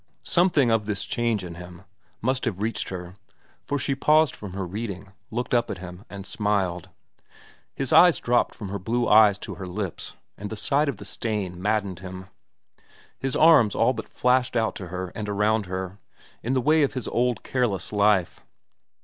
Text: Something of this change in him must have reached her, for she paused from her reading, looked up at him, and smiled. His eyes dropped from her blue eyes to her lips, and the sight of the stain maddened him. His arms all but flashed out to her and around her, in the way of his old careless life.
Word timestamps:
Something 0.23 0.71
of 0.71 0.87
this 0.87 1.03
change 1.05 1.43
in 1.43 1.53
him 1.53 1.83
must 2.23 2.45
have 2.45 2.59
reached 2.59 2.89
her, 2.89 3.17
for 3.67 3.77
she 3.77 3.93
paused 3.93 4.35
from 4.35 4.53
her 4.53 4.65
reading, 4.65 5.11
looked 5.29 5.53
up 5.53 5.69
at 5.69 5.77
him, 5.77 6.05
and 6.09 6.25
smiled. 6.25 6.89
His 7.75 7.93
eyes 7.93 8.19
dropped 8.19 8.55
from 8.55 8.69
her 8.69 8.79
blue 8.79 9.07
eyes 9.07 9.37
to 9.37 9.53
her 9.53 9.65
lips, 9.67 10.15
and 10.39 10.49
the 10.49 10.55
sight 10.55 10.89
of 10.89 10.97
the 10.97 11.05
stain 11.05 11.61
maddened 11.61 11.99
him. 11.99 12.29
His 13.19 13.35
arms 13.35 13.75
all 13.75 13.93
but 13.93 14.09
flashed 14.09 14.57
out 14.57 14.73
to 14.77 14.87
her 14.87 15.09
and 15.13 15.29
around 15.29 15.67
her, 15.67 15.99
in 16.41 16.55
the 16.55 16.61
way 16.61 16.81
of 16.81 16.95
his 16.95 17.07
old 17.07 17.43
careless 17.43 17.93
life. 17.93 18.39